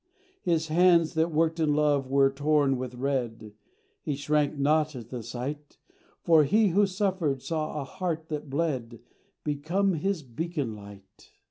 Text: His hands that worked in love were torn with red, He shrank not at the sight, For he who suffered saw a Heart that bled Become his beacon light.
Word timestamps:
His 0.41 0.69
hands 0.69 1.13
that 1.13 1.31
worked 1.31 1.59
in 1.59 1.75
love 1.75 2.09
were 2.09 2.31
torn 2.31 2.75
with 2.77 2.95
red, 2.95 3.53
He 4.01 4.15
shrank 4.15 4.57
not 4.57 4.95
at 4.95 5.09
the 5.09 5.21
sight, 5.21 5.77
For 6.23 6.43
he 6.43 6.69
who 6.69 6.87
suffered 6.87 7.43
saw 7.43 7.79
a 7.79 7.83
Heart 7.83 8.27
that 8.29 8.49
bled 8.49 9.01
Become 9.43 9.93
his 9.93 10.23
beacon 10.23 10.75
light. 10.75 11.31